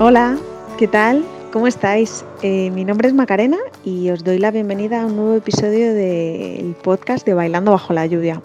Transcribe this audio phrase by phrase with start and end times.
[0.00, 0.38] Hola,
[0.78, 1.24] ¿qué tal?
[1.52, 2.24] ¿Cómo estáis?
[2.42, 6.76] Eh, mi nombre es Macarena y os doy la bienvenida a un nuevo episodio del
[6.84, 8.40] podcast de Bailando bajo la lluvia.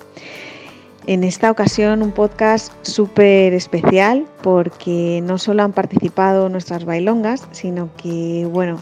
[1.06, 7.92] En esta ocasión un podcast súper especial porque no solo han participado nuestras bailongas, sino
[7.98, 8.82] que, bueno,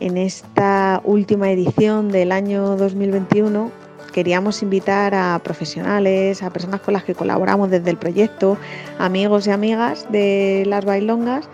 [0.00, 3.70] en esta última edición del año 2021
[4.12, 8.58] queríamos invitar a profesionales, a personas con las que colaboramos desde el proyecto,
[8.98, 11.48] amigos y amigas de las bailongas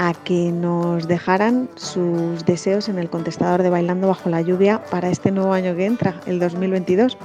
[0.00, 5.10] a que nos dejaran sus deseos en el contestador de Bailando bajo la lluvia para
[5.10, 7.18] este nuevo año que entra, el 2022.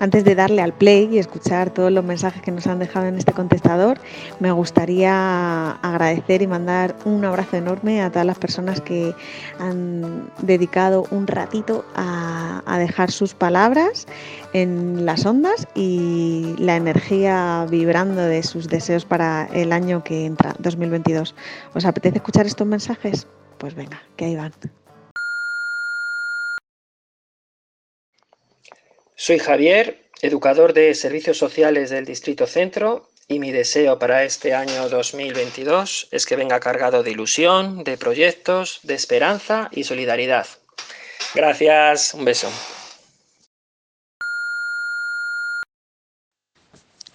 [0.00, 3.16] Antes de darle al play y escuchar todos los mensajes que nos han dejado en
[3.16, 3.98] este contestador,
[4.38, 9.12] me gustaría agradecer y mandar un abrazo enorme a todas las personas que
[9.58, 14.06] han dedicado un ratito a, dejar sus palabras
[14.52, 20.54] en las ondas y la energía vibrando de sus deseos para el año que entra,
[20.60, 21.34] 2022.
[21.74, 23.26] ¿Os apetece escuchar estos mensajes?
[23.58, 24.52] Pues venga, que ahí van.
[29.20, 34.88] Soy Javier, educador de servicios sociales del Distrito Centro y mi deseo para este año
[34.88, 40.46] 2022 es que venga cargado de ilusión, de proyectos, de esperanza y solidaridad.
[41.34, 42.48] Gracias, un beso.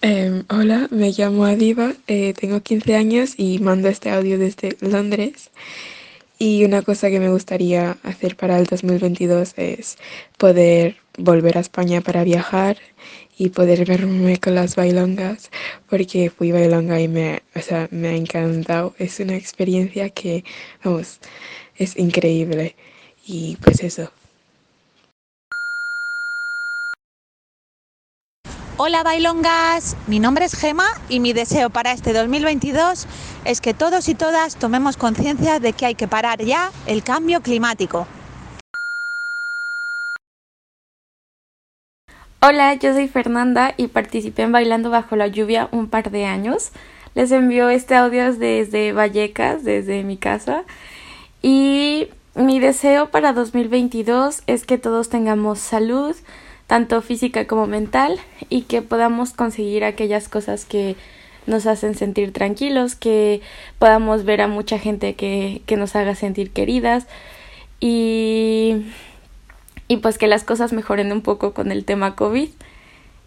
[0.02, 5.48] Em, hola, me llamo Adiva, eh, tengo 15 años y mando este audio desde Londres.
[6.38, 9.96] Y una cosa que me gustaría hacer para el 2022 es
[10.36, 12.78] poder volver a España para viajar
[13.36, 15.50] y poder verme con las bailongas,
[15.88, 18.94] porque fui bailonga y me, o sea, me ha encantado.
[18.98, 20.44] Es una experiencia que,
[20.84, 21.20] vamos,
[21.76, 22.76] es increíble.
[23.26, 24.10] Y pues eso.
[28.76, 33.06] Hola bailongas, mi nombre es Gema y mi deseo para este 2022
[33.44, 37.40] es que todos y todas tomemos conciencia de que hay que parar ya el cambio
[37.40, 38.08] climático.
[42.46, 46.72] Hola, yo soy Fernanda y participé en Bailando bajo la lluvia un par de años.
[47.14, 50.64] Les envío este audio desde Vallecas, desde mi casa.
[51.40, 56.14] Y mi deseo para 2022 es que todos tengamos salud,
[56.66, 60.96] tanto física como mental, y que podamos conseguir aquellas cosas que
[61.46, 63.40] nos hacen sentir tranquilos, que
[63.78, 67.06] podamos ver a mucha gente que, que nos haga sentir queridas
[67.80, 68.84] y,
[69.88, 72.48] y pues que las cosas mejoren un poco con el tema COVID.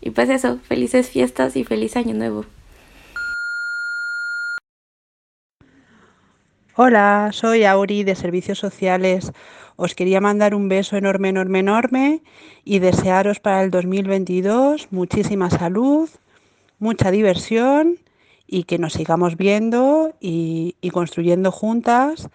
[0.02, 2.46] Y pues eso, felices fiestas y feliz año nuevo.
[6.76, 9.32] Hola, soy Auri de Servicios Sociales.
[9.78, 12.22] Os quería mandar un beso enorme, enorme, enorme
[12.64, 16.10] y desearos para el 2022 muchísima salud,
[16.80, 17.98] mucha diversión
[18.48, 22.30] y que nos sigamos viendo y, construyendo juntas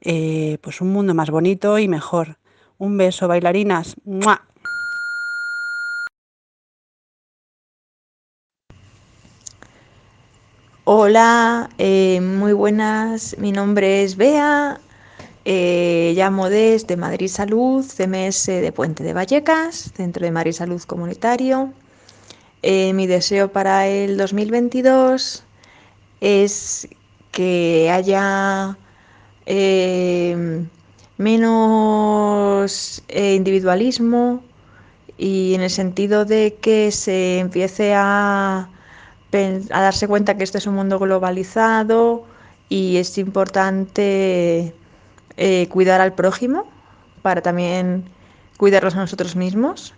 [0.00, 2.39] eh, pues un mundo más bonito y mejor.
[2.80, 3.94] Un beso, bailarinas.
[10.84, 13.36] Hola, eh, muy buenas.
[13.38, 14.80] Mi nombre es Bea.
[15.44, 21.74] Eh, llamo desde Madrid Salud, CMS de Puente de Vallecas, Centro de Madrid Salud Comunitario.
[22.62, 25.44] Eh, mi deseo para el 2022
[26.22, 26.88] es
[27.30, 28.78] que haya
[31.20, 34.42] menos individualismo
[35.18, 38.70] y en el sentido de que se empiece a
[39.70, 42.24] a darse cuenta que este es un mundo globalizado
[42.68, 44.74] y es importante
[45.36, 46.68] eh, cuidar al prójimo
[47.22, 48.04] para también
[48.56, 49.94] cuidarlos a nosotros mismos.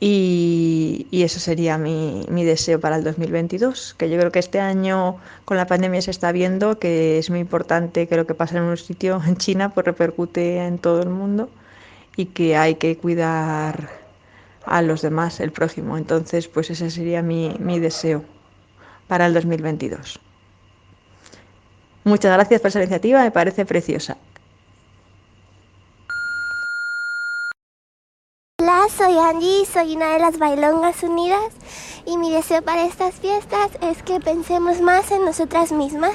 [0.00, 5.16] Y, eso sería mi, mi, deseo para el 2022, que yo creo que este año
[5.44, 8.64] con la pandemia se está viendo que es muy importante que lo que pasa en
[8.64, 11.48] un sitio en China pues repercute en todo el mundo
[12.16, 13.88] y que hay que cuidar
[14.66, 15.96] a los demás, el prójimo.
[15.96, 18.24] Entonces, pues ese sería mi, mi deseo
[19.08, 20.20] para el 2022.
[22.04, 24.16] Muchas gracias por esa iniciativa, me parece preciosa.
[28.66, 31.52] Hola, soy Angie, soy una de las Bailongas Unidas
[32.06, 36.14] y mi deseo para estas fiestas es que pensemos más en nosotras mismas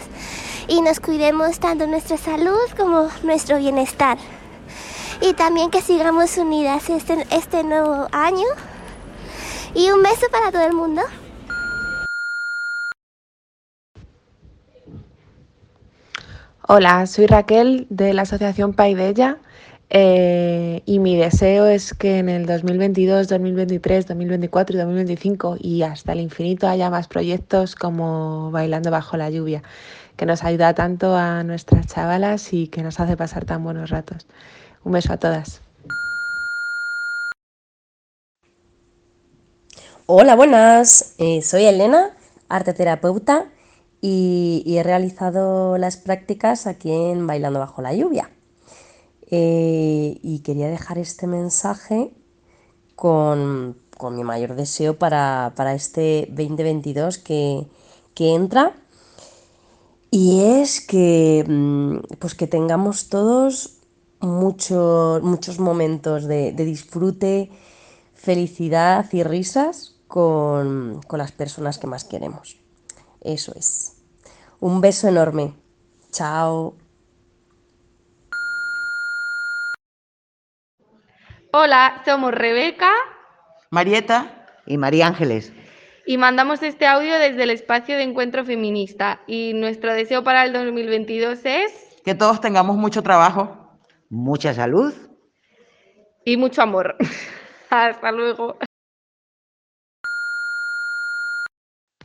[0.68, 4.18] y nos cuidemos tanto nuestra salud como nuestro bienestar
[5.22, 8.48] y también que sigamos unidas este, este nuevo año.
[9.76, 11.04] Y un beso para todo el mundo.
[16.68, 19.38] Hola, soy Raquel de la Asociación Paidella
[19.92, 26.12] Eh, y mi deseo es que en el 2022, 2023, 2024 y 2025 y hasta
[26.14, 29.64] el infinito haya más proyectos como Bailando bajo la lluvia,
[30.16, 34.28] que nos ayuda tanto a nuestras chavalas y que nos hace pasar tan buenos ratos.
[34.84, 35.62] Un beso a todas.
[40.06, 41.16] Hola, buenas.
[41.18, 42.12] Eh, soy Elena,
[42.48, 43.46] arte terapeuta,
[44.02, 48.30] y, y he realizado las prácticas aquí en Bailando bajo la lluvia.
[49.32, 52.14] Eh, y quería dejar este mensaje
[52.96, 57.68] con, con mi mayor deseo para, para este 2022 que,
[58.16, 58.76] que, entra.
[60.10, 63.78] Y es que, mm, pues que tengamos todos
[64.20, 67.52] muchos muchos momentos de, de, disfrute,
[68.16, 72.58] felicidad y risas con, con las personas que más queremos.
[73.22, 73.94] Eso es.
[74.60, 75.54] Un beso enorme.
[76.12, 76.89] Chao.
[81.52, 82.92] Hola, somos Rebeca,
[83.72, 85.52] Marieta y María Ángeles.
[86.06, 89.22] Y mandamos este audio desde el espacio de encuentro feminista.
[89.26, 91.72] Y nuestro deseo para el 2022 es...
[92.06, 93.80] Que todos tengamos mucho trabajo,
[94.12, 94.94] mucha salud
[96.24, 96.96] y mucho amor.
[97.72, 98.60] Hasta luego.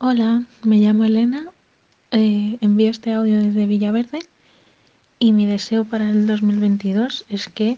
[0.00, 1.52] Hola, me llamo Elena.
[2.12, 4.20] Eh, envío este audio desde Villaverde.
[5.19, 7.76] Y mi deseo para el 2022 es que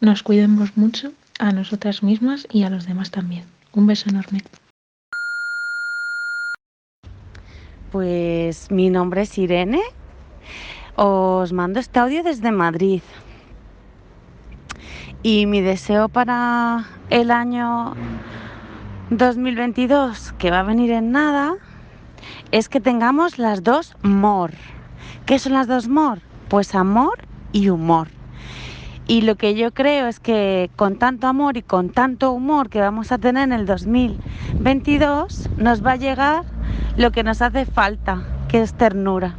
[0.00, 3.44] nos cuidemos mucho a nosotras mismas y a los demás también.
[3.72, 4.42] Un beso enorme.
[7.92, 9.82] Pues mi nombre es Irene.
[10.96, 13.02] Os mando este audio desde Madrid.
[15.22, 17.94] Y mi deseo para el año
[19.10, 21.56] 2022, que va a venir en nada,
[22.52, 24.52] es que tengamos las dos MOR.
[25.26, 26.20] ¿Qué son las dos MOR?
[26.48, 27.18] Pues amor
[27.52, 28.19] y humor.
[29.10, 32.78] Y lo que yo creo es que con tanto amor y con tanto humor que
[32.78, 36.44] vamos a tener en el 2022, nos va a llegar
[36.96, 39.34] lo que nos hace falta, que es ternura.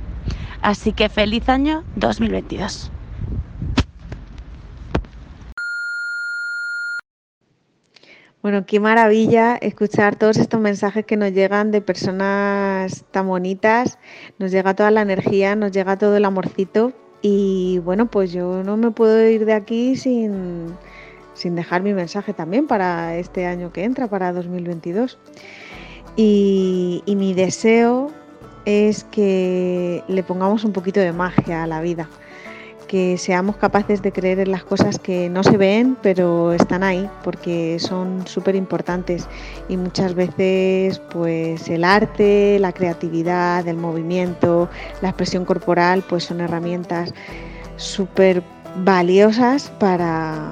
[0.61, 2.91] Así que feliz año 2022.
[8.41, 13.99] Bueno, qué maravilla escuchar todos estos mensajes que nos llegan de personas tan bonitas.
[14.37, 16.91] Nos llega toda la energía, nos llega todo el amorcito
[17.21, 20.67] y bueno, pues yo no me puedo ir de aquí sin,
[21.33, 25.17] sin dejar mi mensaje también para este año que entra, para 2022.
[26.15, 28.11] Y, y mi deseo
[28.65, 32.09] es que le pongamos un poquito de magia a la vida
[32.91, 37.09] que seamos capaces de creer en las cosas que no se ven, pero están ahí,
[37.23, 39.29] porque son súper importantes.
[39.69, 44.67] Y muchas veces, pues el arte, la creatividad, el movimiento,
[45.01, 47.13] la expresión corporal, pues son herramientas
[47.77, 48.43] súper
[48.83, 50.51] valiosas para,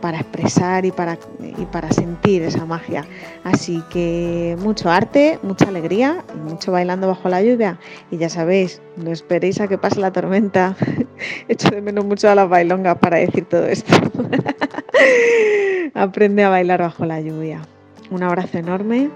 [0.00, 3.04] para expresar y para, y para sentir esa magia.
[3.44, 7.78] Así que mucho arte, mucha alegría y mucho bailando bajo la lluvia.
[8.10, 10.76] Y ya sabéis, no esperéis a que pase la tormenta.
[11.48, 13.94] Echo de menos mucho a las bailongas para decir todo esto.
[15.94, 17.62] Aprende a bailar bajo la lluvia.
[18.10, 19.10] Un abrazo enorme.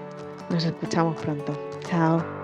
[0.49, 1.53] Nos escuchamos pronto.
[1.89, 2.42] Chao.